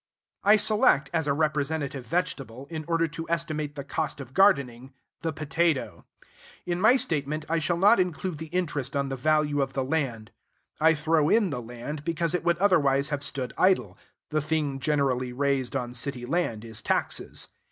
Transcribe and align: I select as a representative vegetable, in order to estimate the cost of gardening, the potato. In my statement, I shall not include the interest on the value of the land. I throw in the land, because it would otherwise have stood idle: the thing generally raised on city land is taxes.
I 0.43 0.57
select 0.57 1.11
as 1.13 1.27
a 1.27 1.33
representative 1.33 2.07
vegetable, 2.07 2.65
in 2.71 2.85
order 2.87 3.07
to 3.09 3.29
estimate 3.29 3.75
the 3.75 3.83
cost 3.83 4.19
of 4.19 4.33
gardening, 4.33 4.93
the 5.21 5.31
potato. 5.31 6.05
In 6.65 6.81
my 6.81 6.97
statement, 6.97 7.45
I 7.47 7.59
shall 7.59 7.77
not 7.77 7.99
include 7.99 8.39
the 8.39 8.47
interest 8.47 8.95
on 8.95 9.09
the 9.09 9.15
value 9.15 9.61
of 9.61 9.73
the 9.73 9.83
land. 9.83 10.31
I 10.79 10.95
throw 10.95 11.29
in 11.29 11.51
the 11.51 11.61
land, 11.61 12.03
because 12.03 12.33
it 12.33 12.43
would 12.43 12.57
otherwise 12.57 13.09
have 13.09 13.21
stood 13.23 13.53
idle: 13.59 13.95
the 14.31 14.41
thing 14.41 14.79
generally 14.79 15.33
raised 15.33 15.75
on 15.75 15.93
city 15.93 16.25
land 16.25 16.65
is 16.65 16.81
taxes. 16.81 17.49